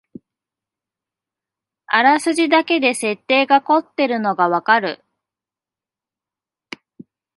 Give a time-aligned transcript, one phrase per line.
[1.85, 5.05] あらすじだけで設定がこってるのがわかる